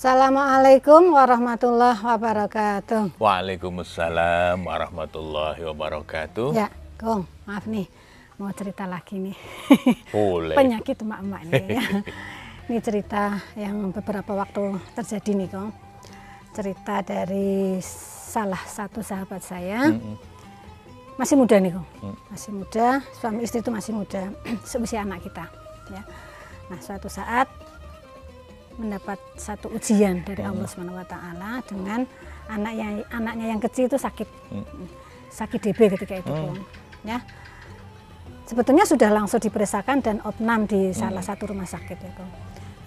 Assalamualaikum 0.00 1.12
warahmatullahi 1.12 2.00
wabarakatuh. 2.00 3.20
Waalaikumsalam 3.20 4.64
warahmatullahi 4.64 5.60
wabarakatuh. 5.60 6.56
Ya, 6.56 6.72
Kong, 6.96 7.28
maaf 7.44 7.68
nih, 7.68 7.84
mau 8.40 8.48
cerita 8.56 8.88
lagi 8.88 9.20
nih. 9.20 9.36
Boleh. 10.16 10.56
Penyakit 10.56 11.04
emak-emak 11.04 11.42
nih 11.52 11.64
ya. 11.76 11.84
Ini 12.72 12.80
cerita 12.80 13.44
yang 13.60 13.92
beberapa 13.92 14.40
waktu 14.40 14.80
terjadi 14.96 15.36
nih, 15.36 15.48
Kong. 15.52 15.68
Cerita 16.56 17.04
dari 17.04 17.76
salah 17.84 18.64
satu 18.64 19.04
sahabat 19.04 19.44
saya. 19.44 19.84
Masih 21.20 21.36
muda 21.36 21.60
nih, 21.60 21.76
Kong. 21.76 21.88
Mm. 22.00 22.16
Masih 22.32 22.50
muda, 22.56 23.04
suami 23.20 23.44
istri 23.44 23.60
itu 23.60 23.68
masih 23.68 23.92
muda, 23.92 24.32
seusia 24.64 25.04
anak 25.04 25.28
kita, 25.28 25.44
ya. 25.92 26.00
Nah, 26.72 26.80
suatu 26.80 27.12
saat 27.12 27.52
mendapat 28.76 29.18
satu 29.34 29.70
ujian 29.70 30.22
dari 30.22 30.42
Allah 30.42 30.66
Subhanahu 30.66 30.98
wa 30.98 31.06
taala 31.06 31.60
dengan 31.66 32.06
anaknya 32.46 33.02
anaknya 33.10 33.46
yang 33.50 33.60
kecil 33.60 33.86
itu 33.86 33.96
sakit. 33.96 34.28
Sakit 35.30 35.60
DB 35.62 35.94
ketika 35.94 36.18
itu, 36.18 36.26
Kong. 36.26 36.58
Ya. 37.02 37.22
Sebetulnya 38.44 38.82
sudah 38.82 39.14
langsung 39.14 39.38
diperiksakan 39.38 40.02
dan 40.02 40.16
opnam 40.26 40.66
di 40.66 40.90
salah 40.90 41.22
satu 41.22 41.54
rumah 41.54 41.70
sakit 41.70 41.98
ya, 41.98 42.12
Kong. 42.18 42.30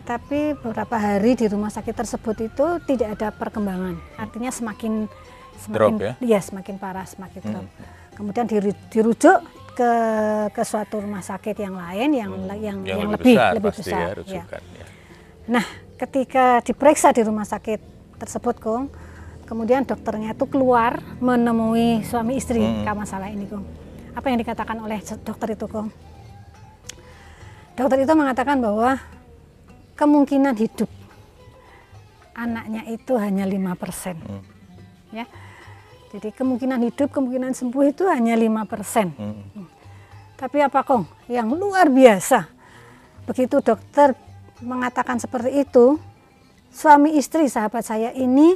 Tapi 0.03 0.51
beberapa 0.59 0.99
hari 0.99 1.39
di 1.39 1.47
rumah 1.47 1.71
sakit 1.71 1.95
tersebut 1.95 2.35
itu 2.43 2.65
tidak 2.83 3.15
ada 3.15 3.31
perkembangan. 3.31 3.95
Artinya 4.19 4.51
semakin 4.51 5.07
semakin 5.55 5.71
Drop 5.71 5.93
ya? 6.03 6.13
iya, 6.19 6.39
semakin 6.43 6.75
parah, 6.75 7.07
semakin 7.07 7.39
drop. 7.39 7.67
Kemudian 8.13 8.43
diru- 8.43 8.83
dirujuk 8.91 9.39
ke 9.73 9.91
ke 10.51 10.61
suatu 10.61 10.99
rumah 10.99 11.23
sakit 11.23 11.55
yang 11.55 11.79
lain 11.79 12.09
yang 12.11 12.31
yang 12.51 12.59
Yang, 12.59 12.77
yang, 12.83 13.09
lebih, 13.15 13.35
lebih 13.39 13.39
besar 13.39 13.51
lebih 13.55 13.71
besar. 13.71 13.95
ya 13.95 14.03
ya. 14.03 14.17
rujukan. 14.19 14.61
Ya. 14.75 14.85
Nah, 15.47 15.65
ketika 15.99 16.63
diperiksa 16.63 17.11
di 17.11 17.21
rumah 17.23 17.43
sakit 17.43 17.79
tersebut, 18.19 18.55
Kong, 18.63 18.87
kemudian 19.43 19.83
dokternya 19.83 20.31
itu 20.31 20.47
keluar 20.47 21.03
menemui 21.19 22.03
suami 22.07 22.39
istri 22.39 22.63
Hmm. 22.63 22.87
karena 22.87 23.01
masalah 23.03 23.27
ini, 23.27 23.43
Kong. 23.47 23.65
Apa 24.15 24.31
yang 24.31 24.39
dikatakan 24.39 24.77
oleh 24.79 25.03
dokter 25.03 25.47
itu, 25.51 25.65
Kong? 25.67 25.89
Dokter 27.73 27.97
itu 28.05 28.13
mengatakan 28.13 28.61
bahwa 28.61 29.01
kemungkinan 29.97 30.55
hidup 30.55 30.89
anaknya 32.33 32.85
itu 32.89 33.13
hanya 33.17 33.45
5%. 33.45 34.17
Hmm. 34.23 34.41
Ya. 35.13 35.25
Jadi 36.13 36.29
kemungkinan 36.29 36.77
hidup, 36.85 37.09
kemungkinan 37.09 37.57
sembuh 37.57 37.89
itu 37.89 38.05
hanya 38.05 38.37
5%. 38.37 39.17
Mm. 39.17 39.65
Tapi 40.37 40.61
apa 40.61 40.85
Kong? 40.85 41.09
Yang 41.25 41.57
luar 41.57 41.89
biasa. 41.89 42.45
Begitu 43.25 43.57
dokter 43.65 44.13
mengatakan 44.63 45.19
seperti 45.19 45.67
itu, 45.67 45.99
suami 46.73 47.19
istri 47.19 47.45
sahabat 47.51 47.83
saya 47.85 48.09
ini 48.15 48.55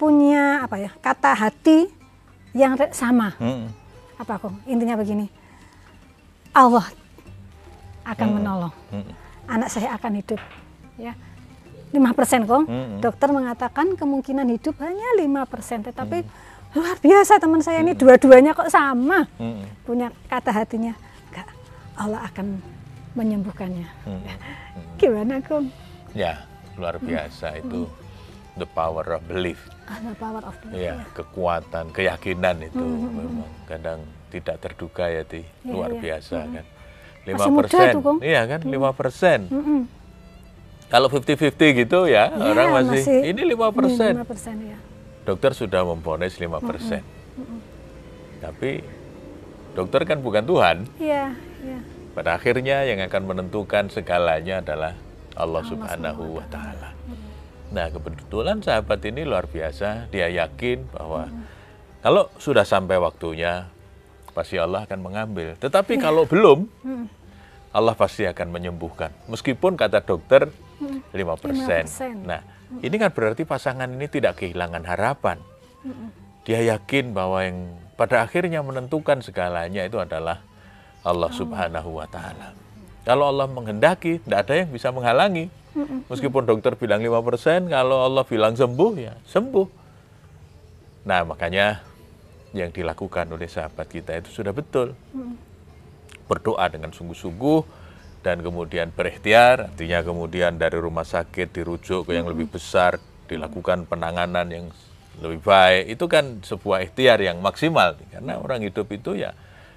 punya 0.00 0.62
apa 0.62 0.78
ya? 0.78 0.90
Kata 1.02 1.34
hati 1.34 1.90
yang 2.56 2.78
sama. 2.94 3.34
Mm. 3.36 3.68
Apa 4.16 4.40
Kong? 4.40 4.56
Intinya 4.64 4.96
begini. 4.96 5.28
Allah 6.56 6.88
akan 8.06 8.28
menolong. 8.40 8.72
Mm. 8.94 9.12
Anak 9.50 9.68
saya 9.68 9.92
akan 9.98 10.12
hidup. 10.22 10.40
Ya. 10.96 11.12
5% 11.92 12.48
Kong. 12.48 12.64
Mm-mm. 12.64 12.98
Dokter 13.04 13.28
mengatakan 13.30 13.94
kemungkinan 13.94 14.48
hidup 14.48 14.80
hanya 14.80 15.20
5%, 15.20 15.92
tetapi 15.92 16.24
luar 16.76 16.96
biasa 17.00 17.40
teman 17.40 17.64
saya 17.64 17.80
ini 17.80 17.96
dua-duanya 17.96 18.52
kok 18.52 18.68
sama 18.68 19.24
Mm. 19.40 19.64
punya 19.88 20.12
kata 20.28 20.52
hatinya 20.52 20.92
enggak 21.32 21.48
Allah 21.96 22.20
akan 22.28 22.60
menyembuhkannya 23.16 23.88
Mm. 24.04 24.22
gimana 24.96 25.40
Kong 25.40 25.72
Ya, 26.12 26.44
luar 26.76 26.96
biasa 26.96 27.58
itu 27.58 27.84
the 28.54 28.64
power 28.66 29.04
of 29.10 29.24
belief. 29.24 29.60
ah, 29.84 29.96
the 29.98 30.16
power 30.16 30.40
of 30.40 30.56
the 30.62 30.72
Ya, 30.72 31.04
kekuatan, 31.12 31.88
keyakinan 31.90 32.56
itu 32.62 32.80
memang 32.80 33.44
kadang 33.66 34.00
tidak 34.26 34.56
terduga 34.58 35.04
ya, 35.06 35.22
Ti. 35.22 35.44
Iya, 35.60 35.68
Luar 35.68 35.90
iya. 35.90 36.00
biasa 36.00 36.36
kan. 36.42 36.64
Masih 37.26 37.50
muda 37.50 37.68
tuh, 37.90 38.00
Kong. 38.00 38.18
Iya 38.20 38.42
kan, 38.46 38.60
5%. 38.62 39.40
Mm-mm. 39.50 39.80
Kalau 40.86 41.08
50-50 41.10 41.52
gitu 41.76 42.06
ya, 42.06 42.30
Ya, 42.30 42.44
orang 42.46 42.68
masih, 42.86 43.02
ini 43.26 43.42
5%. 43.44 44.16
5% 44.16 44.56
ya 44.62 44.78
Dokter 45.22 45.52
sudah 45.52 45.82
memvonis 45.82 46.32
5%. 46.34 47.02
Tapi 48.38 48.80
dokter 49.74 50.00
kan 50.06 50.18
bukan 50.18 50.40
Tuhan. 50.42 50.76
iya 50.96 51.34
iya 51.60 51.78
Pada 52.16 52.40
akhirnya 52.40 52.88
yang 52.88 53.04
akan 53.04 53.28
menentukan 53.28 53.92
segalanya 53.92 54.64
adalah 54.64 54.96
Allah 55.36 55.62
Subhanahu 55.68 56.40
wa 56.40 56.46
taala. 56.48 56.96
Nah, 57.68 57.92
kebetulan 57.92 58.64
sahabat 58.64 59.04
ini 59.04 59.28
luar 59.28 59.44
biasa, 59.44 60.08
dia 60.08 60.32
yakin 60.32 60.88
bahwa 60.96 61.28
kalau 62.00 62.32
sudah 62.40 62.64
sampai 62.64 62.96
waktunya 62.96 63.68
pasti 64.32 64.56
Allah 64.56 64.88
akan 64.88 65.00
mengambil. 65.04 65.60
Tetapi 65.60 66.00
kalau 66.00 66.24
belum, 66.24 66.64
Allah 67.68 67.92
pasti 67.92 68.24
akan 68.24 68.48
menyembuhkan. 68.48 69.12
Meskipun 69.28 69.76
kata 69.76 70.00
dokter 70.00 70.48
5%. 71.12 71.12
5%. 71.12 72.24
Nah, 72.24 72.40
ini 72.80 72.96
kan 72.96 73.12
berarti 73.12 73.44
pasangan 73.44 73.92
ini 73.92 74.08
tidak 74.08 74.40
kehilangan 74.40 74.88
harapan. 74.88 75.36
Dia 76.48 76.64
yakin 76.64 77.12
bahwa 77.12 77.44
yang 77.44 77.76
pada 78.00 78.24
akhirnya 78.24 78.64
menentukan 78.64 79.20
segalanya 79.20 79.84
itu 79.84 80.00
adalah 80.00 80.40
Allah 81.06 81.30
Subhanahu 81.30 82.02
wa 82.02 82.06
taala. 82.10 82.50
Kalau 83.06 83.30
Allah 83.30 83.46
menghendaki, 83.46 84.18
tidak 84.26 84.50
ada 84.50 84.54
yang 84.66 84.70
bisa 84.74 84.90
menghalangi. 84.90 85.46
Meskipun 86.10 86.42
dokter 86.42 86.74
bilang 86.74 86.98
5%, 87.04 87.70
kalau 87.70 88.02
Allah 88.02 88.24
bilang 88.26 88.58
sembuh, 88.58 88.92
ya 88.98 89.14
sembuh. 89.28 89.68
Nah, 91.06 91.22
makanya 91.22 91.86
yang 92.50 92.74
dilakukan 92.74 93.30
oleh 93.30 93.46
sahabat 93.46 93.86
kita 93.86 94.18
itu 94.18 94.42
sudah 94.42 94.50
betul. 94.50 94.98
Berdoa 96.26 96.66
dengan 96.66 96.90
sungguh-sungguh 96.90 97.60
dan 98.26 98.42
kemudian 98.42 98.90
berikhtiar, 98.90 99.70
artinya 99.70 100.02
kemudian 100.02 100.58
dari 100.58 100.74
rumah 100.82 101.06
sakit 101.06 101.54
dirujuk 101.54 102.10
ke 102.10 102.18
yang 102.18 102.26
lebih 102.26 102.50
besar, 102.50 102.98
dilakukan 103.30 103.86
penanganan 103.86 104.50
yang 104.50 104.66
lebih 105.22 105.46
baik. 105.46 105.94
Itu 105.94 106.10
kan 106.10 106.42
sebuah 106.42 106.82
ikhtiar 106.90 107.22
yang 107.22 107.38
maksimal. 107.38 107.94
Karena 108.10 108.42
orang 108.42 108.66
hidup 108.66 108.90
itu 108.90 109.14
ya 109.14 109.30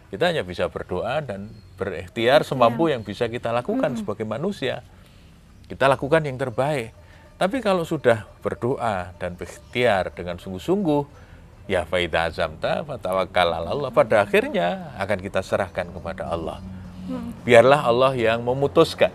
kita 0.09 0.33
hanya 0.33 0.41
bisa 0.41 0.65
berdoa 0.69 1.21
dan 1.21 1.53
berikhtiar 1.77 2.41
semampu 2.41 2.89
yang 2.89 3.05
bisa 3.05 3.29
kita 3.29 3.53
lakukan 3.53 3.93
sebagai 3.93 4.25
manusia. 4.25 4.81
Kita 5.69 5.85
lakukan 5.85 6.25
yang 6.25 6.37
terbaik. 6.41 6.97
Tapi 7.39 7.61
kalau 7.61 7.85
sudah 7.85 8.25
berdoa 8.41 9.15
dan 9.21 9.37
berikhtiar 9.37 10.11
dengan 10.11 10.41
sungguh-sungguh, 10.41 11.05
ya 11.69 11.85
faida 11.85 12.27
azamta 12.27 12.81
fatawakkal 12.83 13.53
ala 13.53 13.69
Allah. 13.69 13.89
Pada 13.93 14.25
akhirnya 14.25 14.91
akan 14.97 15.17
kita 15.21 15.45
serahkan 15.45 15.93
kepada 15.93 16.27
Allah. 16.27 16.59
Biarlah 17.45 17.85
Allah 17.85 18.11
yang 18.17 18.41
memutuskan. 18.41 19.13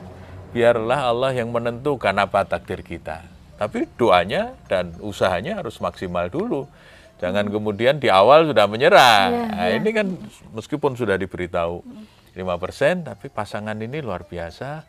Biarlah 0.54 1.10
Allah 1.10 1.34
yang 1.34 1.50
menentukan 1.50 2.14
apa 2.14 2.46
takdir 2.46 2.86
kita. 2.86 3.26
Tapi 3.58 3.90
doanya 3.98 4.54
dan 4.70 4.94
usahanya 5.02 5.58
harus 5.58 5.82
maksimal 5.82 6.30
dulu. 6.30 6.70
Jangan 7.22 7.46
kemudian 7.46 8.02
di 8.02 8.10
awal 8.10 8.50
sudah 8.50 8.66
menyerah. 8.66 9.30
Iya, 9.30 9.44
Nah, 9.54 9.68
ini 9.70 9.90
kan 9.94 10.06
meskipun 10.50 10.98
sudah 10.98 11.14
diberitahu 11.14 11.80
5%, 12.34 13.06
tapi 13.06 13.30
pasangan 13.30 13.78
ini 13.78 14.02
luar 14.02 14.26
biasa 14.26 14.82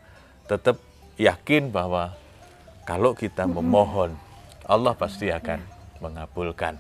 tetap 0.50 0.82
yakin 1.22 1.70
bahwa 1.70 2.18
kalau 2.86 3.14
kita 3.14 3.46
memohon, 3.46 4.18
Allah 4.66 4.94
pasti 4.98 5.30
akan 5.30 5.62
mengabulkan. 6.02 6.78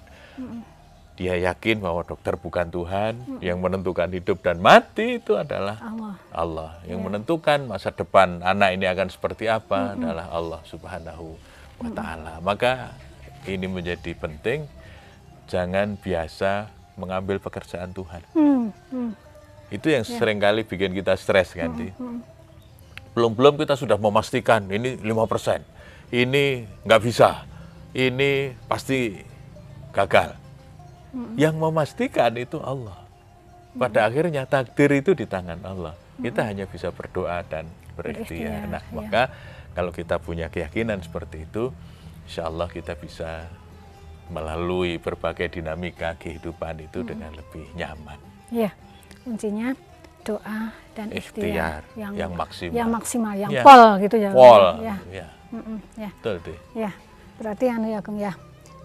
Dia 1.15 1.39
yakin 1.39 1.79
bahwa 1.79 2.03
dokter 2.03 2.35
bukan 2.35 2.67
Tuhan, 2.67 3.39
yang 3.39 3.63
menentukan 3.63 4.11
hidup 4.11 4.43
dan 4.43 4.59
mati 4.59 5.23
itu 5.23 5.39
adalah 5.39 5.79
Allah 5.79 6.13
Allah. 6.35 6.71
Yang 6.83 6.99
menentukan 7.07 7.59
masa 7.71 7.95
depan 7.95 8.43
anak 8.43 8.75
ini 8.75 8.83
akan 8.83 9.07
seperti 9.07 9.47
apa 9.47 9.95
adalah 9.95 10.27
Allah 10.27 10.59
Subhanahu 10.67 11.39
wa 11.79 11.89
taala. 11.95 12.43
Maka 12.43 12.91
ini 13.47 13.63
menjadi 13.63 14.11
penting 14.11 14.67
jangan 15.45 15.97
biasa 15.99 16.71
mengambil 16.95 17.37
pekerjaan 17.43 17.91
Tuhan. 17.91 18.21
hmm, 18.33 18.65
hmm. 18.91 19.11
Itu 19.73 19.89
yang 19.89 20.05
sering 20.05 20.37
kali 20.37 20.63
bikin 20.63 20.93
kita 20.93 21.17
stres 21.17 21.51
kan, 21.51 21.73
Di. 21.73 21.89
Belum-belum 23.17 23.57
kita 23.59 23.73
sudah 23.73 23.97
memastikan 23.97 24.67
ini 24.69 24.99
5%. 25.01 26.13
Ini 26.13 26.45
nggak 26.85 27.01
bisa. 27.01 27.47
Ini 27.95 28.53
pasti 28.69 29.15
gagal. 29.95 30.35
Yang 31.39 31.55
memastikan 31.55 32.35
itu 32.35 32.59
Allah. 32.59 32.99
Pada 33.75 34.07
akhirnya 34.07 34.43
takdir 34.47 34.91
itu 34.95 35.15
di 35.15 35.23
tangan 35.27 35.59
Allah. 35.63 35.95
Kita 36.19 36.47
hanya 36.47 36.67
bisa 36.67 36.91
berdoa 36.91 37.43
dan 37.47 37.67
Berikhtiar, 37.95 38.67
berikhtiar. 38.67 38.71
Nah, 38.71 38.83
ya. 38.83 38.91
maka 38.91 39.23
kalau 39.71 39.91
kita 39.95 40.19
punya 40.19 40.51
keyakinan 40.51 40.99
seperti 40.99 41.47
itu, 41.47 41.71
insya 42.27 42.47
Allah 42.51 42.67
kita 42.67 42.95
bisa 42.99 43.47
melalui 44.27 44.97
berbagai 44.97 45.59
dinamika 45.59 46.17
kehidupan 46.17 46.81
itu 46.81 47.05
dengan 47.05 47.29
lebih 47.33 47.65
nyaman. 47.73 48.17
ya 48.49 48.69
kuncinya 49.25 49.73
doa 50.25 50.73
dan 50.97 51.09
ikhtiar, 51.13 51.85
Ikhtiar 51.85 52.13
yang 52.17 52.33
maksimal. 52.33 52.73
yang 52.73 52.89
maksimal 52.89 53.33
yang 53.37 53.51
Ya. 53.53 53.61
pol 53.61 53.83
gitu 54.01 54.15
ya 54.17 54.29
Pol, 54.33 54.63
ya 54.81 54.95
ya. 55.13 55.27
Mm-mm, 55.53 55.77
ya. 55.95 56.09
Betul, 56.19 56.35
Ti. 56.41 56.53
Ya, 56.73 56.91
berarti 57.37 57.65
anu 57.69 57.87
ya 57.87 58.01
ya. 58.01 58.33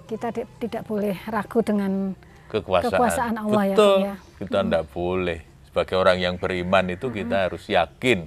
Kita 0.04 0.28
di- 0.30 0.48
tidak 0.60 0.82
boleh 0.84 1.16
ragu 1.26 1.60
dengan 1.64 2.12
Kekuasaan. 2.50 2.90
Kekuasaan 2.92 3.34
Allah 3.38 3.62
ya, 3.64 3.76
Betul. 3.78 3.98
Ya. 4.04 4.14
Kita 4.42 4.58
tidak 4.66 4.84
boleh. 4.90 5.40
Sebagai 5.70 5.96
orang 5.96 6.18
yang 6.18 6.34
beriman 6.36 6.84
itu 6.90 7.06
kita 7.08 7.46
harus 7.46 7.62
yakin. 7.70 8.26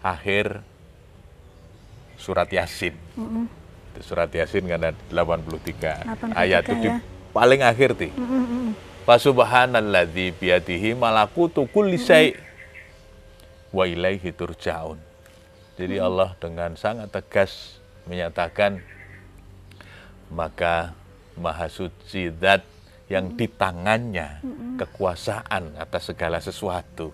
Akhir 0.00 0.64
surat 2.16 2.48
Yasin. 2.48 2.96
Itu 2.96 3.61
surat 4.00 4.32
Yasin 4.32 4.64
kan 4.64 4.80
ada 4.80 4.96
83, 5.12 6.32
83 6.32 6.32
ayat 6.32 6.64
itu 6.64 6.88
ya. 6.88 6.96
paling 7.36 7.60
akhir 7.60 7.98
ti. 8.00 8.08
Mm-mm, 8.16 8.24
mm-mm. 8.24 8.68
Fasubhanalladzi 9.04 10.32
biyadihi 10.38 10.96
malakutu 10.96 11.66
kulli 11.68 11.98
syai' 11.98 12.38
wa 13.74 13.84
ilaihi 13.84 14.30
turja'un. 14.32 14.96
Jadi 15.76 15.98
Allah 15.98 16.32
dengan 16.38 16.78
sangat 16.78 17.10
tegas 17.10 17.82
menyatakan 18.06 18.78
maka 20.32 20.94
maha 21.36 21.66
suci 21.68 22.30
zat 22.38 22.62
yang 23.08 23.36
di 23.36 23.44
tangannya 23.44 24.40
kekuasaan 24.80 25.76
atas 25.76 26.12
segala 26.12 26.40
sesuatu 26.40 27.12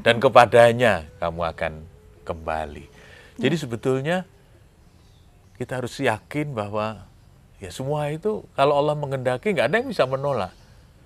dan 0.00 0.16
kepadanya 0.16 1.04
kamu 1.20 1.42
akan 1.52 1.72
kembali. 2.24 2.86
Jadi 3.40 3.56
sebetulnya 3.56 4.24
kita 5.60 5.76
harus 5.76 5.92
yakin 6.00 6.56
bahwa 6.56 7.04
ya 7.60 7.68
semua 7.68 8.08
itu 8.08 8.48
kalau 8.56 8.80
Allah 8.80 8.96
mengendaki 8.96 9.52
nggak 9.52 9.68
ada 9.68 9.76
yang 9.76 9.92
bisa 9.92 10.08
menolak. 10.08 10.56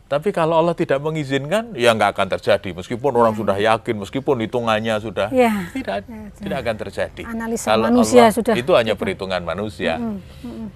Tapi 0.07 0.31
kalau 0.31 0.55
Allah 0.55 0.79
tidak 0.79 1.03
mengizinkan 1.03 1.75
ya 1.75 1.91
nggak 1.91 2.15
akan 2.15 2.29
terjadi. 2.39 2.71
Meskipun 2.71 3.11
orang 3.11 3.35
sudah 3.35 3.59
yakin, 3.59 3.99
meskipun 3.99 4.47
hitungannya 4.47 4.95
sudah 5.03 5.27
Ya. 5.35 5.67
tidak 5.75 6.07
Ya, 6.07 6.31
tidak 6.39 6.59
akan 6.63 6.77
terjadi. 6.79 7.23
Analisa 7.27 7.67
Kalau 7.67 7.91
manusia 7.91 8.31
Allah- 8.31 8.37
sudah 8.39 8.55
itu 8.55 8.73
hanya 8.79 8.95
perhitungan 8.95 9.43
manusia. 9.43 9.99
Mm, 9.99 10.23
mm-mm. 10.47 10.69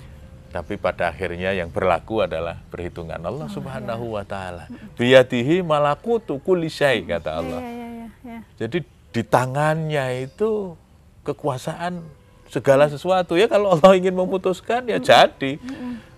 Tapi 0.49 0.75
pada 0.75 1.13
akhirnya 1.13 1.55
yang 1.55 1.71
berlaku 1.71 2.25
adalah 2.25 2.59
perhitungan 2.67 3.21
Oh, 3.21 3.31
Allah 3.31 3.47
Subhanahu 3.47 4.19
wa 4.19 4.25
taala. 4.27 4.67
Biyadihi 4.99 5.63
malakutu 5.63 6.43
kulli 6.43 6.67
syai 6.67 7.07
kata 7.07 7.31
Allah. 7.39 7.61
Ya, 7.63 7.71
ya, 7.71 7.89
ya, 7.95 8.09
ya. 8.27 8.39
Jadi 8.59 8.79
di 9.15 9.23
tangannya 9.23 10.25
itu 10.25 10.75
kekuasaan 11.23 12.01
segala 12.49 12.89
sesuatu 12.89 13.37
ya 13.37 13.47
kalau 13.47 13.77
Allah 13.77 13.93
ingin 13.95 14.13
memutuskan 14.13 14.89
ya 14.89 14.97
jadi. 14.97 15.61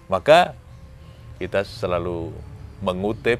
Maka 0.07 0.55
kita 1.39 1.63
selalu 1.63 2.35
mengutip 2.81 3.39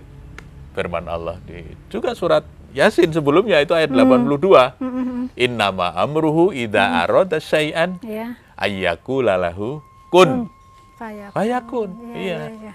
firman 0.73 1.07
Allah 1.07 1.37
di 1.43 1.65
juga 1.91 2.15
surat 2.15 2.47
Yasin 2.71 3.11
sebelumnya 3.11 3.59
itu 3.59 3.75
ayat 3.75 3.91
82. 3.91 4.79
Mm-mm. 4.79 5.27
Innama 5.35 5.91
amruhu 5.91 6.55
idza 6.55 7.03
arada 7.03 7.43
syai'an 7.43 7.99
Ya. 7.99 8.39
ayyakula 8.55 9.35
lahu 9.35 9.83
kun 10.07 10.47
Fayakun. 10.95 11.35
fayakun. 11.35 11.89
Ya, 12.15 12.15
Iya. 12.15 12.39
ya, 12.47 12.51
ya. 12.71 12.75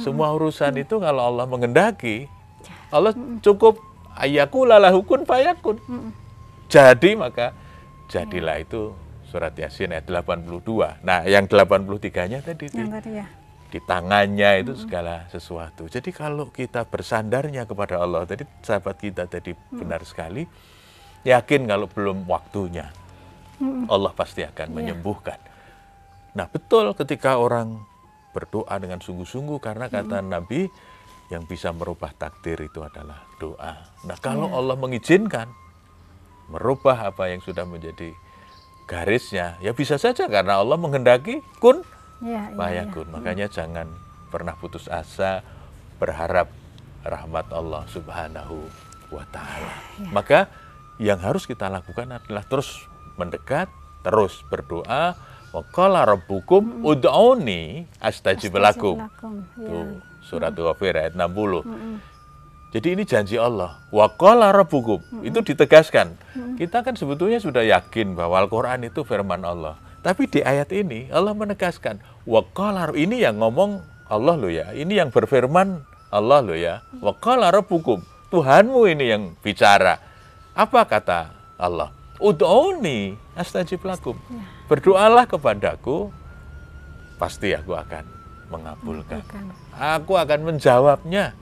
Semua 0.00 0.32
urusan 0.32 0.72
itu 0.78 0.96
kalau 1.02 1.26
Allah 1.28 1.44
mengendaki, 1.44 2.30
Allah 2.88 3.12
cukup 3.44 3.76
ayyakula 4.16 4.80
lahu 4.80 5.04
kun 5.04 5.28
fayakun. 5.28 5.76
Jadi 6.72 7.12
maka 7.12 7.52
jadilah 8.08 8.56
itu 8.58 8.96
surat 9.28 9.52
Yasin 9.52 9.92
ayat 9.92 10.08
82. 10.08 11.04
Nah, 11.04 11.28
yang 11.28 11.44
83-nya 11.44 12.40
tadi 12.40 12.66
di, 12.72 12.82
tadi 12.88 13.10
ya. 13.20 13.26
di 13.68 13.78
tangannya 13.84 14.50
itu 14.64 14.72
segala 14.74 15.28
sesuatu. 15.28 15.84
Jadi 15.84 16.08
kalau 16.16 16.48
kita 16.48 16.88
bersandarnya 16.88 17.68
kepada 17.68 18.00
Allah, 18.00 18.24
tadi 18.24 18.48
sahabat 18.64 18.96
kita 18.96 19.28
tadi 19.28 19.52
benar 19.52 20.00
sekali, 20.08 20.48
yakin 21.28 21.68
kalau 21.68 21.86
belum 21.92 22.24
waktunya, 22.24 22.88
Allah 23.92 24.12
pasti 24.16 24.40
akan 24.48 24.72
menyembuhkan. 24.72 25.36
Nah, 26.32 26.48
betul 26.48 26.96
ketika 26.96 27.36
orang 27.36 27.84
berdoa 28.32 28.74
dengan 28.80 29.04
sungguh-sungguh 29.04 29.60
karena 29.60 29.92
kata 29.92 30.24
Nabi 30.24 30.70
yang 31.28 31.44
bisa 31.44 31.68
merubah 31.76 32.16
takdir 32.16 32.56
itu 32.64 32.80
adalah 32.80 33.20
doa. 33.36 33.76
Nah, 34.08 34.16
kalau 34.16 34.48
Allah 34.56 34.80
mengizinkan 34.80 35.67
merubah 36.48 37.12
apa 37.12 37.28
yang 37.28 37.44
sudah 37.44 37.68
menjadi 37.68 38.16
garisnya, 38.88 39.60
ya 39.60 39.76
bisa 39.76 40.00
saja 40.00 40.26
karena 40.26 40.56
Allah 40.60 40.80
menghendaki 40.80 41.44
kun 41.60 41.84
Ya, 42.18 42.50
ya, 42.50 42.50
ya. 42.50 42.56
Mayakun. 42.58 43.06
Makanya 43.14 43.46
jangan 43.46 43.86
pernah 44.28 44.58
putus 44.58 44.90
asa 44.90 45.46
berharap 46.02 46.50
rahmat 47.06 47.46
Allah 47.54 47.86
Subhanahu 47.86 48.66
wa 49.14 49.24
taala. 49.30 49.72
Maka 50.10 50.50
yang 50.98 51.22
harus 51.22 51.46
kita 51.46 51.70
lakukan 51.70 52.10
adalah 52.10 52.42
terus 52.42 52.86
mendekat, 53.14 53.70
terus 54.02 54.42
berdoa. 54.50 55.14
Wa 55.48 55.62
qala 55.72 56.04
rabbukum 56.04 56.84
ud'uni 56.84 57.88
astajib 58.02 58.58
lakum. 58.58 59.00
Ya. 59.00 59.08
Tuh, 59.56 60.02
surat 60.26 60.52
Ghafir 60.52 60.92
ayat 60.92 61.14
60. 61.16 61.64
Jadi 62.68 63.00
ini 63.00 63.02
janji 63.08 63.40
Allah. 63.40 63.80
Wa 63.88 64.12
qala 64.12 64.52
rabbukum. 64.52 65.00
Itu 65.24 65.40
ditegaskan. 65.40 66.12
Kita 66.60 66.84
kan 66.84 66.94
sebetulnya 66.98 67.40
sudah 67.40 67.64
yakin 67.64 68.12
bahwa 68.12 68.44
Al-Qur'an 68.44 68.84
itu 68.84 69.06
firman 69.08 69.40
Allah. 69.40 69.80
Tapi 70.04 70.30
di 70.30 70.40
ayat 70.44 70.70
ini 70.70 71.10
Allah 71.10 71.34
menegaskan 71.34 71.98
wa 72.22 72.40
qala 72.54 72.94
ini 72.94 73.24
yang 73.24 73.40
ngomong 73.42 73.82
Allah 74.06 74.34
lo 74.38 74.48
ya. 74.48 74.70
Ini 74.72 75.04
yang 75.04 75.10
berfirman 75.10 75.82
Allah 76.12 76.38
lo 76.44 76.54
ya. 76.54 76.84
Wa 77.00 77.16
qala 77.16 77.50
rabbukum. 77.50 78.04
Tuhanmu 78.28 78.84
ini 78.84 79.04
yang 79.08 79.22
bicara. 79.40 79.96
Apa 80.52 80.84
kata 80.84 81.32
Allah? 81.56 81.88
Ud'uni 82.20 83.16
astajib 83.32 83.80
lakum. 83.86 84.18
Berdoalah 84.68 85.24
kepadaku 85.24 86.12
pasti 87.16 87.56
aku 87.56 87.72
akan 87.72 88.04
mengabulkan. 88.52 89.24
Aku 89.72 90.20
akan 90.20 90.40
menjawabnya. 90.52 91.32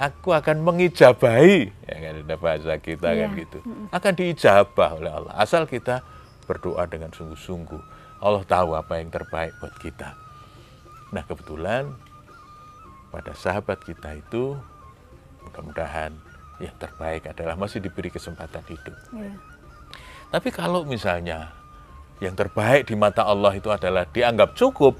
Aku 0.00 0.32
akan 0.32 0.64
mengijabahi. 0.64 1.68
Ya 1.84 1.96
kan 2.00 2.14
ada 2.24 2.36
bahasa 2.40 2.72
kita 2.80 3.12
kan 3.12 3.30
Iya. 3.36 3.40
gitu. 3.44 3.58
Akan 3.92 4.12
diijabah 4.16 4.96
oleh 4.96 5.12
Allah. 5.12 5.36
Asal 5.36 5.68
kita 5.68 6.00
berdoa 6.48 6.88
dengan 6.88 7.12
sungguh-sungguh. 7.12 7.82
Allah 8.24 8.40
tahu 8.48 8.72
apa 8.72 8.96
yang 8.96 9.12
terbaik 9.12 9.52
buat 9.60 9.76
kita. 9.76 10.16
Nah 11.12 11.20
kebetulan 11.28 11.92
pada 13.12 13.36
sahabat 13.36 13.84
kita 13.84 14.16
itu 14.16 14.56
mudah-mudahan 15.44 16.16
yang 16.60 16.76
terbaik 16.76 17.28
adalah 17.28 17.56
masih 17.56 17.80
diberi 17.80 18.08
kesempatan 18.08 18.64
hidup. 18.68 18.96
Ya. 19.12 19.32
Tapi 20.30 20.48
kalau 20.48 20.84
misalnya 20.84 21.52
yang 22.20 22.36
terbaik 22.36 22.88
di 22.88 22.96
mata 22.96 23.24
Allah 23.24 23.56
itu 23.56 23.72
adalah 23.72 24.04
dianggap 24.08 24.52
cukup, 24.56 24.96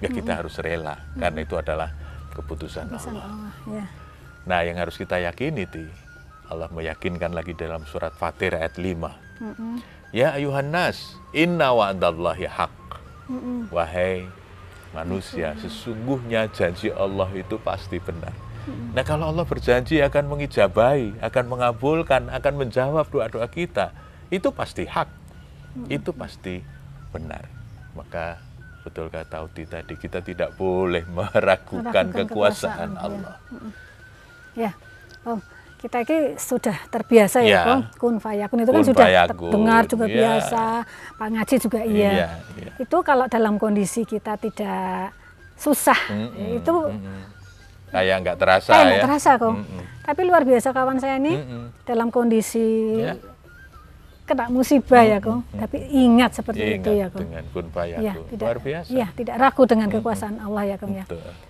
ya 0.00 0.08
kita 0.08 0.40
harus 0.40 0.56
rela 0.60 0.96
karena 1.16 1.40
itu 1.44 1.56
adalah 1.56 1.88
keputusan 2.36 2.92
Allah. 2.92 3.24
Allah. 3.24 3.52
Ya. 3.68 3.84
Nah, 4.48 4.64
yang 4.64 4.80
harus 4.80 4.96
kita 4.96 5.20
yakini 5.20 5.68
ti 5.68 5.84
Allah 6.48 6.72
meyakinkan 6.72 7.36
lagi 7.36 7.52
dalam 7.52 7.84
surat 7.84 8.16
Fatir 8.16 8.56
ayat 8.56 8.80
5. 8.80 9.44
Mm-mm. 9.44 9.84
Ya 10.16 10.32
ayuhan 10.32 10.72
nas, 10.72 11.20
inna 11.36 11.76
wa'dallahi 11.76 12.48
haq. 12.48 12.72
Mm-mm. 13.28 13.68
Wahai 13.68 14.24
manusia, 14.96 15.52
sesungguhnya 15.60 16.48
janji 16.48 16.88
Allah 16.88 17.28
itu 17.36 17.60
pasti 17.60 18.00
benar. 18.00 18.32
Nah, 18.68 19.04
kalau 19.04 19.28
Allah 19.28 19.44
berjanji 19.44 20.00
akan 20.00 20.28
mengijabahi, 20.32 21.20
akan 21.20 21.44
mengabulkan, 21.48 22.32
akan 22.32 22.54
menjawab 22.56 23.04
doa-doa 23.08 23.48
kita, 23.48 23.92
itu 24.28 24.48
pasti 24.52 24.84
hak. 24.88 25.08
Itu 25.88 26.12
pasti 26.16 26.60
benar. 27.12 27.48
Maka 27.96 28.40
betul 28.84 29.12
kata 29.12 29.44
Uti 29.44 29.64
tadi, 29.68 29.96
kita 29.96 30.20
tidak 30.24 30.56
boleh 30.56 31.04
meragukan 31.08 31.84
Meragukan 31.84 32.06
kekuasaan 32.12 32.28
kekuasaan, 32.28 32.90
ya. 32.96 33.04
Allah. 33.04 33.36
Ya, 34.58 34.74
Om, 35.22 35.38
kita 35.78 36.02
ini 36.02 36.34
sudah 36.34 36.74
terbiasa 36.88 37.38
ya, 37.40 37.46
Ya. 37.46 37.60
Om. 37.70 37.80
Kun 37.94 38.14
fayakun 38.18 38.58
itu 38.58 38.70
kan 38.70 38.82
Kun 38.82 38.88
sudah 38.90 39.06
fayakun, 39.06 39.30
terdengar 39.30 39.82
juga 39.86 40.04
ya. 40.04 40.14
biasa, 40.18 40.64
Pak 41.14 41.28
Ngaji 41.30 41.54
juga 41.56 41.80
iya. 41.86 42.10
Iya, 42.10 42.28
iya. 42.58 42.70
Itu 42.76 42.96
kalau 43.00 43.30
dalam 43.30 43.54
kondisi 43.56 44.02
kita 44.02 44.34
tidak 44.36 45.14
susah, 45.54 45.98
Mm-mm, 46.08 46.58
itu 46.58 46.74
mm-mm. 46.74 47.22
kayak 47.88 48.16
nggak 48.20 48.36
terasa 48.36 48.70
kayak 48.70 48.82
ya. 48.82 48.86
nggak 48.88 49.04
terasa 49.06 49.30
kok. 49.36 49.54
Mm-mm. 49.54 49.82
Tapi 50.02 50.20
luar 50.22 50.42
biasa 50.42 50.68
kawan 50.70 50.98
saya 50.98 51.16
ini 51.16 51.32
Mm-mm. 51.34 51.62
dalam 51.84 52.08
kondisi 52.10 52.66
Ya. 52.98 53.14
kena 54.24 54.44
musibah 54.50 55.00
ya, 55.00 55.18
kok. 55.18 55.40
Tapi 55.52 55.78
ingat 55.88 56.36
seperti 56.36 56.60
Ingat 56.60 56.78
itu 56.78 56.90
ya, 56.92 57.06
kok. 57.08 57.20
dengan 57.22 57.44
kun 57.48 57.66
fayakun. 57.70 58.02
Iya, 58.04 58.12
tidak, 58.28 58.44
Luar 58.44 58.58
biasa. 58.60 58.88
Iya, 58.90 59.06
tidak 59.14 59.34
ragu 59.38 59.62
dengan 59.64 59.88
kekuasaan 59.88 60.36
Allah 60.38 60.64
ya, 60.66 60.76
Kong 60.76 60.92
ya. 60.92 61.04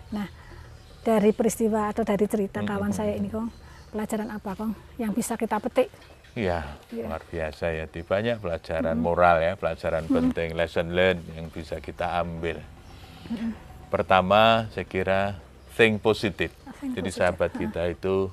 Nah, 0.09 0.27
dari 1.09 1.33
peristiwa 1.33 1.89
atau 1.89 2.05
dari 2.05 2.29
cerita 2.29 2.61
kawan 2.61 2.93
saya 2.93 3.17
ini, 3.17 3.33
Kong, 3.33 3.49
pelajaran 3.89 4.29
apa, 4.29 4.53
Kong, 4.53 4.77
yang 5.01 5.17
bisa 5.17 5.41
kita 5.41 5.57
petik? 5.57 5.89
Iya, 6.37 6.69
Iya. 6.93 7.09
luar 7.09 7.25
biasa 7.25 7.73
ya. 7.73 7.89
Di 7.89 8.05
banyak 8.05 8.45
pelajaran 8.45 8.93
moral 9.01 9.41
ya, 9.41 9.57
pelajaran 9.57 10.05
penting, 10.05 10.53
lesson 10.53 10.93
learned 10.93 11.25
yang 11.33 11.49
bisa 11.49 11.81
kita 11.81 12.21
ambil. 12.21 12.61
Pertama, 13.89 14.69
saya 14.77 14.85
kira 14.85 15.21
think 15.73 16.05
positif. 16.05 16.53
Jadi 16.79 16.93
positive, 17.01 17.17
sahabat 17.17 17.51
kita 17.57 17.89
itu 17.89 18.29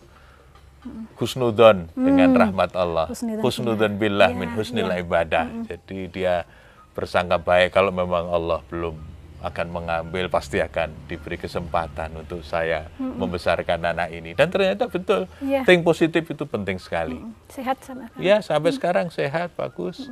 husnudon 1.16 1.88
dengan 1.96 2.30
rahmat 2.36 2.76
Allah. 2.76 3.08
Husnudon 3.08 3.42
Husnudon 3.42 3.94
billah 3.96 4.30
Ya, 4.30 4.38
min 4.38 4.52
husnil 4.54 4.92
ya. 4.92 5.00
ibadah. 5.00 5.48
Jadi 5.66 6.12
dia 6.12 6.44
bersangka 6.92 7.40
baik 7.40 7.72
kalau 7.72 7.90
memang 7.90 8.28
Allah 8.28 8.60
belum 8.68 9.15
akan 9.46 9.68
mengambil 9.70 10.26
pasti 10.26 10.58
akan 10.58 10.90
diberi 11.06 11.38
kesempatan 11.38 12.18
untuk 12.18 12.42
saya 12.42 12.90
membesarkan 12.98 13.94
anak 13.94 14.10
ini. 14.10 14.34
Dan 14.34 14.50
ternyata 14.50 14.90
betul 14.90 15.30
Iya. 15.38 15.62
think 15.62 15.86
positif 15.86 16.26
itu 16.26 16.44
penting 16.50 16.82
sekali. 16.82 17.22
Sehat 17.54 17.78
sama 17.86 18.10
ya 18.18 18.42
sampai 18.42 18.74
sekarang 18.74 19.14
sehat 19.14 19.54
bagus. 19.54 20.10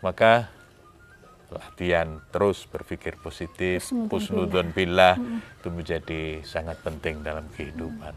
Maka 0.00 0.48
latihan 1.52 2.18
terus 2.32 2.64
berpikir 2.64 3.20
positif 3.20 3.92
Husnudon 3.92 4.08
husnudon 4.10 4.68
billah. 4.72 5.14
itu 5.60 5.68
menjadi 5.68 6.22
sangat 6.48 6.80
penting 6.80 7.20
dalam 7.20 7.44
kehidupan. 7.52 8.16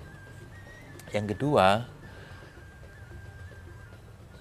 Yang 1.12 1.36
kedua 1.36 1.88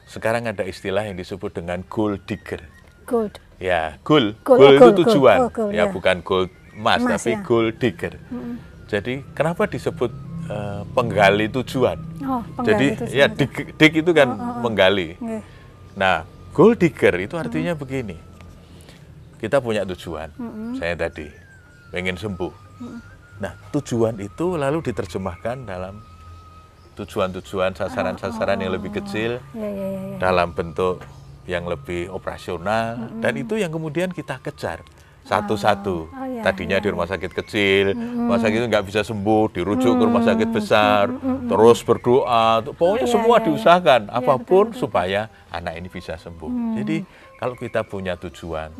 sekarang 0.06 0.46
ada 0.46 0.62
istilah 0.62 1.02
yang 1.10 1.18
disebut 1.18 1.58
dengan 1.58 1.82
gold 1.90 2.22
digger. 2.30 2.62
Gold. 3.02 3.42
Ya, 3.56 3.96
goal. 4.04 4.36
Goal, 4.44 4.58
Goal 4.60 4.68
oh, 4.68 4.72
itu 4.72 4.80
goal, 4.80 4.96
tujuan. 5.00 5.38
goal. 5.40 5.48
Oh, 5.48 5.50
goal, 5.52 5.70
ya, 5.72 5.84
ya. 5.88 5.92
bukan 5.92 6.16
gold 6.20 6.50
emas, 6.76 7.00
tapi 7.00 7.30
ya. 7.32 7.40
goal 7.40 7.66
digger. 7.72 8.14
Jadi, 8.86 9.14
kenapa 9.32 9.64
disebut 9.64 10.12
eh, 10.46 10.80
penggali 10.92 11.46
tujuan? 11.48 11.98
Oh, 12.22 12.44
Jadi, 12.60 12.86
penggali 12.92 13.08
itu 13.08 13.16
ya 13.16 13.26
dig, 13.32 13.52
dig 13.74 13.92
itu 13.96 14.10
kan 14.12 14.28
Oh, 14.28 14.60
menggali. 14.60 15.16
Nggih. 15.16 15.42
Nah, 15.96 16.22
goal 16.52 16.76
digger 16.76 17.16
itu 17.16 17.34
artinya 17.34 17.72
begini. 17.72 18.16
Kita 19.40 19.60
punya 19.60 19.88
tujuan. 19.88 20.28
Saya 20.76 20.96
tadi 20.96 21.28
pengen 21.88 22.16
sembuh. 22.16 22.52
Nah, 23.36 23.52
tujuan 23.72 24.16
itu 24.20 24.56
lalu 24.56 24.80
diterjemahkan 24.84 25.64
dalam 25.64 26.00
tujuan-tujuan 26.96 27.76
sasaran-sasaran 27.76 28.64
yang 28.64 28.72
lebih 28.72 28.88
kecil 28.96 29.36
Ya, 29.52 29.68
ya, 29.68 29.68
ya, 29.68 29.88
ya. 29.92 30.16
dalam 30.16 30.56
bentuk 30.56 31.04
yang 31.46 31.64
lebih 31.64 32.10
operasional 32.10 32.98
dan 33.18 33.32
itu 33.34 33.54
yang 33.54 33.70
kemudian 33.70 34.10
kita 34.10 34.38
kejar 34.38 34.82
satu-satu. 35.22 35.96
Oh, 36.06 36.22
iya, 36.22 36.38
Tadinya 36.38 36.78
iya, 36.78 36.82
di 36.82 36.88
rumah 36.88 37.04
sakit 37.04 37.34
kecil, 37.34 37.98
rumah 37.98 38.38
sakit 38.38 38.56
itu 38.56 38.66
nggak 38.66 38.86
bisa 38.86 39.02
sembuh, 39.02 39.50
dirujuk 39.50 39.98
ke 39.98 40.04
rumah 40.04 40.22
sakit 40.22 40.48
besar, 40.48 41.10
terus 41.44 41.82
berdoa, 41.82 42.62
pokoknya 42.62 43.06
Iya, 43.06 43.10
semua 43.10 43.34
iya, 43.34 43.42
iya. 43.42 43.46
diusahakan 43.50 44.02
apa 44.06 44.34
pun 44.38 44.70
betul, 44.70 44.70
betul. 44.70 44.80
supaya 44.86 45.20
anak 45.50 45.74
ini 45.76 45.88
bisa 45.88 46.14
sembuh. 46.14 46.78
Jadi 46.78 46.96
kalau 47.36 47.58
kita 47.58 47.82
punya 47.82 48.14
tujuan, 48.16 48.70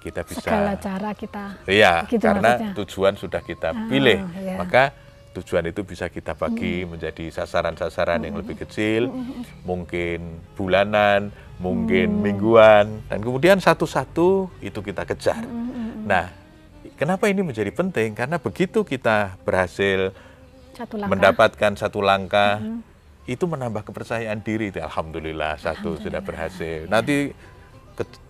kita 0.00 0.24
bisa 0.24 0.42
Segala 0.42 0.74
cara 0.74 1.10
kita. 1.12 1.44
Iya, 1.64 2.08
Gitu 2.08 2.24
karena 2.24 2.48
maksudnya. 2.50 2.72
tujuan 2.74 3.14
sudah 3.14 3.40
kita 3.40 3.68
Ah, 3.70 3.86
pilih, 3.86 4.18
iya. 4.34 4.56
maka 4.56 4.96
tujuan 5.32 5.64
itu 5.64 5.80
bisa 5.82 6.12
kita 6.12 6.36
bagi 6.36 6.84
menjadi 6.84 7.32
sasaran-sasaran 7.32 8.20
yang 8.22 8.36
lebih 8.36 8.60
kecil, 8.60 9.08
mungkin 9.64 10.40
bulanan, 10.52 11.32
mungkin 11.56 12.20
mingguan, 12.20 13.00
dan 13.08 13.18
kemudian 13.24 13.56
satu-satu 13.56 14.52
itu 14.60 14.78
kita 14.84 15.08
kejar. 15.08 15.40
Nah, 16.04 16.28
kenapa 16.94 17.32
ini 17.32 17.40
menjadi 17.40 17.72
penting? 17.72 18.12
Karena 18.12 18.36
begitu 18.36 18.84
kita 18.84 19.40
berhasil 19.40 20.12
Satu 20.76 21.00
langkah. 21.00 21.10
mendapatkan 21.10 21.72
satu 21.80 22.00
langkah, 22.04 22.60
itu 23.24 23.44
menambah 23.46 23.86
kepercayaan 23.86 24.42
diri. 24.42 24.74
Alhamdulillah 24.74 25.56
satu 25.56 25.96
sudah 25.96 26.20
berhasil. 26.20 26.90
Nanti 26.90 27.30
ke- 27.94 28.20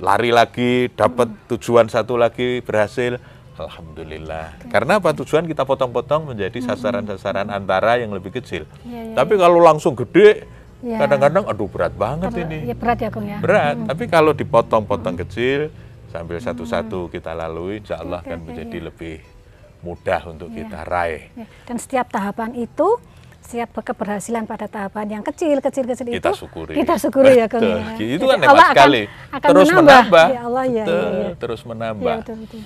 lari 0.00 0.32
lagi, 0.32 0.88
dapat 0.92 1.28
tujuan 1.46 1.86
satu 1.86 2.16
lagi 2.16 2.64
berhasil. 2.64 3.20
Alhamdulillah. 3.60 4.46
Karena 4.66 4.96
apa? 4.96 5.12
Tujuan 5.12 5.44
kita 5.44 5.62
potong-potong 5.62 6.30
menjadi 6.30 6.58
sasaran-sasaran 6.62 7.48
antara 7.48 7.96
yang 7.96 8.10
lebih 8.10 8.32
kecil. 8.32 8.64
Iya, 8.82 9.00
iya, 9.02 9.14
Tapi 9.14 9.34
kalau 9.36 9.58
langsung 9.58 9.92
gede, 9.94 10.48
Iya. 10.80 10.96
kadang-kadang 10.96 11.44
aduh 11.44 11.68
berat 11.68 11.92
banget 11.92 12.32
Ter- 12.32 12.40
ini 12.42 12.58
Ya 12.64 12.72
berat 12.72 12.98
ya, 12.98 13.08
Kong 13.12 13.26
ya. 13.26 13.38
berat. 13.38 13.76
Tapi 13.84 14.04
kalau 14.06 14.32
dipotong-potong 14.32 15.20
kecil 15.20 15.68
sambil 16.08 16.40
satu-satu 16.40 17.06
kita 17.08 17.36
lalui, 17.36 17.78
insya 17.78 18.00
Allah 18.00 18.18
akan 18.18 18.38
menjadi 18.42 18.78
iya. 18.78 18.86
lebih 18.88 19.16
mudah 19.80 20.20
untuk 20.26 20.48
kita 20.50 20.80
raih. 20.82 21.28
Ya, 21.34 21.44
Dan 21.64 21.76
setiap 21.76 22.08
tahapan 22.08 22.52
itu, 22.54 22.96
setiap 23.40 23.72
keberhasilan 23.74 24.44
pada 24.44 24.68
tahapan 24.68 25.18
yang 25.18 25.22
kecil, 25.22 25.60
kecil, 25.60 25.84
kecil 25.84 26.06
Kita 26.06 26.32
itu, 26.32 26.44
syukuri. 26.44 26.72
kita 26.76 26.94
syukuri 26.96 27.32
ya, 27.34 27.46
Betul. 27.48 27.76
ya. 27.76 27.96
Itu 27.96 28.24
kan 28.24 28.38
hebat 28.38 28.52
akan- 28.54 28.72
sekali. 28.72 29.02
akan 29.32 29.48
terus 29.48 29.68
menambah. 29.68 29.84
menambah. 29.84 30.26
Ya 30.28 30.40
Allah, 30.42 30.64
ya, 30.64 30.72
ya, 30.72 30.84
Betul, 30.84 31.08
ya. 31.10 31.28
Terus 31.36 31.60
Iya, 31.60 31.68
menambah. 31.68 32.16
betul, 32.20 32.36
betul. 32.40 32.60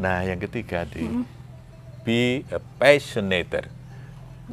Nah, 0.00 0.26
yang 0.26 0.40
ketiga 0.42 0.82
di 0.88 1.06
be 2.02 2.42
a 2.50 2.58
passionator. 2.58 3.70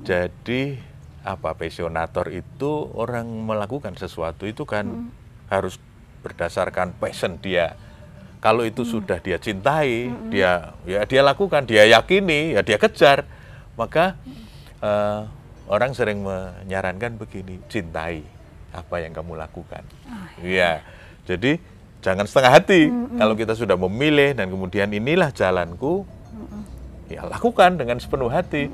Jadi 0.02 0.80
apa 1.22 1.54
passionator 1.54 2.32
itu 2.34 2.90
orang 2.98 3.28
melakukan 3.28 3.94
sesuatu 3.94 4.50
itu 4.50 4.66
kan 4.66 5.12
harus 5.52 5.78
berdasarkan 6.26 6.96
passion 6.98 7.38
dia. 7.42 7.76
Kalau 8.42 8.66
itu 8.66 8.82
sudah 8.82 9.22
dia 9.22 9.38
cintai, 9.38 10.10
dia 10.34 10.74
ya 10.90 11.06
dia 11.06 11.22
lakukan, 11.22 11.62
dia 11.68 11.86
yakini, 11.86 12.58
ya 12.58 12.66
dia 12.66 12.82
kejar. 12.82 13.30
Maka 13.78 14.18
eh, 14.82 15.22
orang 15.70 15.94
sering 15.94 16.26
menyarankan 16.26 17.22
begini, 17.22 17.62
cintai 17.70 18.26
apa 18.74 19.04
yang 19.04 19.14
kamu 19.14 19.38
lakukan. 19.38 19.84
Iya. 20.42 20.82
Jadi 21.28 21.62
jangan 22.02 22.26
setengah 22.26 22.52
hati. 22.52 22.82
Kalau 22.90 23.34
kita 23.34 23.54
sudah 23.54 23.78
memilih 23.80 24.34
dan 24.34 24.50
kemudian 24.50 24.90
inilah 24.90 25.30
jalanku, 25.30 26.04
ya 27.08 27.24
lakukan 27.24 27.78
dengan 27.78 27.98
sepenuh 27.98 28.28
hati. 28.28 28.68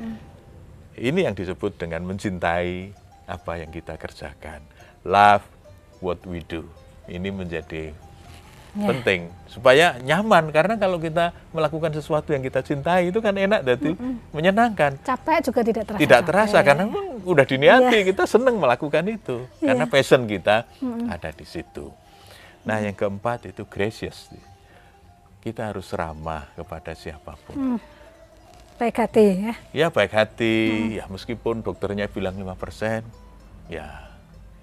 Ini 0.98 1.30
yang 1.30 1.36
disebut 1.36 1.78
dengan 1.78 2.02
mencintai 2.04 2.90
apa 3.28 3.52
yang 3.56 3.70
kita 3.70 3.96
kerjakan. 3.96 4.66
Love 5.04 5.46
what 6.00 6.18
we 6.24 6.42
do. 6.42 6.66
Ini 7.06 7.30
menjadi 7.30 7.94
Ya. 8.78 8.94
penting 8.94 9.34
supaya 9.50 9.98
nyaman 9.98 10.54
karena 10.54 10.78
kalau 10.78 11.02
kita 11.02 11.34
melakukan 11.50 11.90
sesuatu 11.90 12.30
yang 12.30 12.46
kita 12.46 12.62
cintai 12.62 13.10
itu 13.10 13.18
kan 13.18 13.34
enak 13.34 13.66
jadi 13.66 13.98
menyenangkan 14.30 15.02
Capek 15.02 15.50
juga 15.50 15.66
tidak 15.66 15.84
terasa. 15.88 15.98
tidak 15.98 16.22
terasa 16.22 16.54
capek. 16.54 16.66
karena 16.68 16.84
memang 16.86 17.06
udah 17.26 17.46
diniati 17.48 17.98
kita 18.06 18.30
senang 18.30 18.62
melakukan 18.62 19.02
itu 19.10 19.50
karena 19.58 19.82
Iya. 19.82 19.90
passion 19.90 20.30
kita 20.30 20.70
ada 21.10 21.30
di 21.34 21.42
situ. 21.42 21.90
Nah 22.68 22.84
yang 22.84 22.92
keempat 22.92 23.48
itu 23.48 23.64
gracious. 23.64 24.28
Kita 25.40 25.72
harus 25.72 25.88
ramah 25.96 26.52
kepada 26.60 26.92
siapa 26.92 27.40
pun. 27.48 27.80
Baik 28.76 29.08
hati 29.08 29.48
ya. 29.48 29.54
Ya 29.72 29.88
baik 29.88 30.12
hati, 30.12 31.00
ya 31.00 31.08
meskipun 31.08 31.64
dokternya 31.64 32.12
bilang 32.12 32.36
5%, 32.36 33.08
ya 33.72 34.12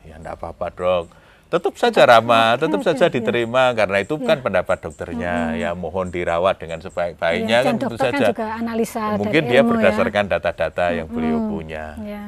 ya 0.04 0.14
enggak 0.20 0.36
apa-apa 0.38 0.66
dok. 0.76 1.04
Tetap 1.48 1.74
saja 1.78 2.02
ramah, 2.04 2.58
tetap 2.58 2.82
saja 2.82 3.06
iya. 3.08 3.14
diterima 3.14 3.70
karena 3.78 4.02
itu 4.02 4.18
kan 4.20 4.42
pendapat 4.42 4.84
dokternya. 4.84 5.54
Ya 5.54 5.70
mohon 5.72 6.10
dirawat 6.10 6.60
dengan 6.60 6.82
sebaik-baiknya 6.82 7.58
Iya, 7.62 7.66
kan 7.66 7.74
tentu 7.78 7.96
kan 7.96 8.10
saja. 8.10 8.26
juga 8.34 8.46
analisa 8.58 9.02
Mungkin 9.16 9.42
dia 9.48 9.60
ilmu 9.62 9.70
ya. 9.70 9.70
berdasarkan 9.70 10.24
data-data 10.28 10.84
yang 10.92 11.06
beliau 11.08 11.38
punya. 11.46 11.94
Ya. 12.02 12.22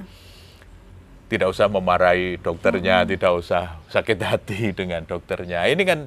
Tidak 1.26 1.50
usah 1.50 1.66
memarahi 1.66 2.38
dokternya, 2.38 3.02
tidak 3.02 3.32
usah 3.34 3.82
sakit 3.90 4.18
hati 4.22 4.70
dengan 4.70 5.02
dokternya. 5.02 5.66
Ini 5.66 5.82
kan 5.82 6.00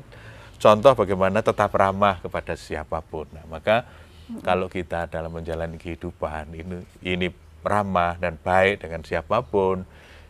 contoh 0.56 0.96
bagaimana 0.96 1.44
tetap 1.44 1.72
ramah 1.76 2.24
kepada 2.24 2.56
siapa 2.56 3.04
pun. 3.04 3.28
Nah, 3.36 3.44
maka 3.48 3.84
kalau 4.40 4.72
kita 4.72 5.10
dalam 5.10 5.34
menjalani 5.34 5.76
kehidupan 5.76 6.54
ini 6.54 6.86
ini 7.04 7.28
ramah 7.60 8.16
dan 8.16 8.40
baik 8.40 8.80
dengan 8.88 9.04
siapa 9.04 9.44
pun, 9.44 9.84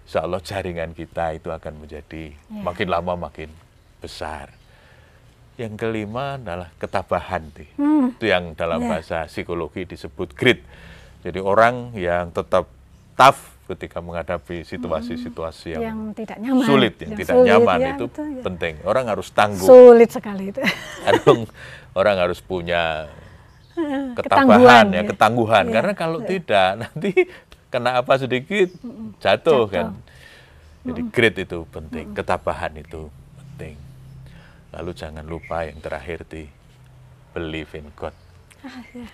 insya 0.09 0.25
Allah 0.25 0.41
jaringan 0.41 0.97
kita 0.97 1.37
itu 1.37 1.53
akan 1.53 1.85
menjadi 1.85 2.33
Ya. 2.33 2.61
makin 2.65 2.87
lama 2.89 3.13
makin 3.29 3.53
besar. 4.01 4.49
Yang 5.59 5.75
kelima 5.75 6.39
adalah 6.39 6.71
ketabahan. 6.79 7.51
Hmm. 7.77 8.15
itu 8.15 8.25
yang 8.31 8.55
dalam 8.57 8.81
Ya. 8.81 8.97
bahasa 8.97 9.27
psikologi 9.29 9.85
disebut 9.85 10.33
grit. 10.33 10.63
Jadi 11.21 11.37
orang 11.43 11.91
yang 11.99 12.31
tetap 12.31 12.65
tough 13.13 13.58
ketika 13.69 14.01
menghadapi 14.01 14.65
situasi-situasi 14.65 15.77
yang, 15.77 15.83
yang 15.85 15.99
tidak 16.17 16.37
nyaman. 16.41 16.65
sulit, 16.65 16.93
yang, 16.97 17.13
Yang 17.13 17.19
tidak 17.21 17.35
sulit, 17.37 17.47
nyaman 17.53 17.77
ya, 17.79 17.89
itu 17.93 18.05
betul, 18.09 18.27
ya. 18.33 18.43
penting. 18.43 18.73
Orang 18.81 19.05
harus 19.05 19.27
tangguh. 19.29 19.67
Sulit 19.69 20.09
sekali 20.09 20.43
itu. 20.49 20.61
Orang, 21.05 21.37
orang 21.93 22.15
harus 22.17 22.39
punya 22.41 23.07
Ketangguhan, 23.77 24.15
ketabahan, 24.17 24.85
ya, 24.89 24.97
ya. 24.97 25.01
ketangguhan. 25.07 25.65
Iya, 25.69 25.73
Karena 25.77 25.93
kalau 25.93 26.19
tidak, 26.25 26.69
nanti 26.81 27.11
kena 27.69 28.01
apa 28.01 28.13
sedikit 28.17 28.69
jatuh, 29.21 29.21
Jatuh. 29.21 29.61
kan. 29.69 29.87
Jadi 30.79 31.01
grit 31.13 31.35
itu 31.37 31.59
penting, 31.69 32.05
ketabahan 32.17 32.73
itu 32.75 33.07
penting. 33.37 33.75
Lalu 34.73 34.91
jangan 34.97 35.25
lupa 35.25 35.67
yang 35.69 35.77
terakhir 35.77 36.25
di 36.25 36.49
believe 37.31 37.69
in 37.77 37.87
God. 37.93 38.15
Ah, 38.65 38.81
ya. 38.91 39.07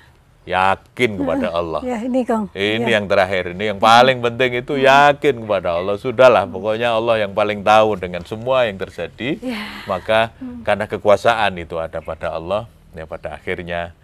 Yakin 0.45 1.17
kepada 1.17 1.49
Allah. 1.49 1.81
ya 1.81 2.05
ini 2.05 2.21
Kong. 2.21 2.53
Ini 2.53 2.85
Ya. 2.85 3.01
yang 3.01 3.09
terakhir, 3.09 3.57
ini 3.57 3.73
yang 3.73 3.79
paling 3.81 4.21
penting 4.21 4.61
itu 4.61 4.77
yakin 4.77 5.41
kepada 5.41 5.81
Allah. 5.81 5.97
Sudahlah, 5.97 6.45
pokoknya 6.45 6.93
Allah 6.93 7.25
yang 7.25 7.33
paling 7.33 7.65
tahu 7.65 7.97
dengan 7.97 8.21
semua 8.21 8.69
yang 8.69 8.77
terjadi. 8.77 9.41
Ya. 9.41 9.65
Maka 9.89 10.37
karena 10.61 10.85
kekuasaan 10.85 11.57
itu 11.57 11.81
ada 11.81 11.97
pada 11.97 12.37
Allah, 12.37 12.69
ya 12.93 13.09
pada 13.09 13.33
akhirnya 13.33 13.97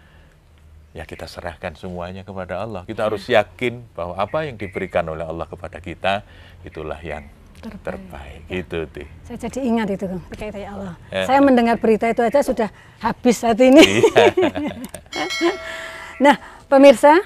ya 0.92 1.06
kita 1.06 1.30
serahkan 1.30 1.78
semuanya 1.78 2.26
kepada 2.26 2.58
Allah. 2.58 2.82
Kita 2.84 3.06
harus 3.06 3.22
yakin 3.24 3.86
bahwa 3.94 4.18
apa 4.18 4.42
yang 4.44 4.58
diberikan 4.58 5.06
oleh 5.06 5.22
Allah 5.22 5.46
kepada 5.46 5.78
kita 5.78 6.26
itulah 6.66 6.98
yang 7.00 7.22
terbaik. 7.62 7.86
terbaik. 7.86 8.42
Ya. 8.50 8.58
Itu. 8.66 8.78
Saya 9.22 9.38
jadi 9.46 9.58
ingat 9.62 9.88
itu, 9.94 10.10
ketika 10.34 10.58
ya 10.58 10.74
Allah. 10.74 10.94
Ya. 11.14 11.22
Saya 11.30 11.38
mendengar 11.38 11.78
berita 11.78 12.10
itu 12.10 12.18
aja 12.18 12.42
sudah 12.42 12.68
habis 12.98 13.38
saat 13.38 13.62
ini. 13.62 14.02
Iya. 14.02 14.26
nah, 16.20 16.36
pemirsa, 16.68 17.22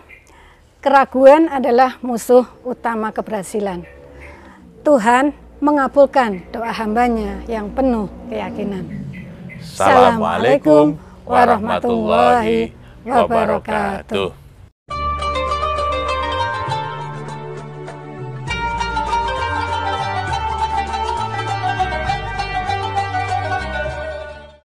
keraguan 0.79 1.51
adalah 1.51 1.99
musuh 2.05 2.47
utama 2.63 3.11
keberhasilan. 3.11 3.83
Tuhan 4.87 5.35
mengabulkan 5.59 6.47
doa 6.55 6.71
hambanya 6.71 7.43
yang 7.51 7.73
penuh 7.73 8.07
keyakinan. 8.31 8.87
Assalamualaikum 9.59 10.95
warahmatullahi 11.27 12.71
wabarakatuh. 13.03 14.46